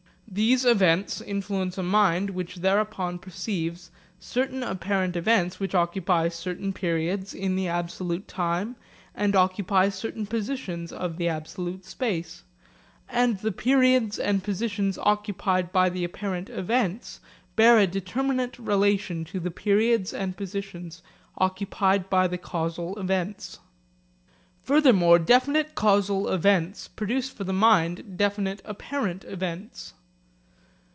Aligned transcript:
These 0.33 0.63
events 0.63 1.19
influence 1.19 1.77
a 1.77 1.83
mind 1.83 2.29
which 2.29 2.55
thereupon 2.55 3.19
perceives 3.19 3.91
certain 4.17 4.63
apparent 4.63 5.17
events 5.17 5.59
which 5.59 5.75
occupy 5.75 6.29
certain 6.29 6.71
periods 6.71 7.33
in 7.33 7.57
the 7.57 7.67
absolute 7.67 8.29
time 8.29 8.77
and 9.13 9.35
occupy 9.35 9.89
certain 9.89 10.25
positions 10.25 10.93
of 10.93 11.17
the 11.17 11.27
absolute 11.27 11.83
space; 11.83 12.43
and 13.09 13.39
the 13.39 13.51
periods 13.51 14.17
and 14.17 14.41
positions 14.41 14.97
occupied 14.99 15.73
by 15.73 15.89
the 15.89 16.05
apparent 16.05 16.49
events 16.49 17.19
bear 17.57 17.77
a 17.77 17.85
determinate 17.85 18.57
relation 18.57 19.25
to 19.25 19.37
the 19.41 19.51
periods 19.51 20.13
and 20.13 20.37
positions 20.37 21.03
occupied 21.39 22.09
by 22.09 22.25
the 22.25 22.37
causal 22.37 22.97
events. 22.97 23.59
Furthermore 24.63 25.19
definite 25.19 25.75
causal 25.75 26.29
events 26.29 26.87
produce 26.87 27.29
for 27.29 27.43
the 27.43 27.51
mind 27.51 28.15
definite 28.17 28.61
apparent 28.63 29.25
events. 29.25 29.91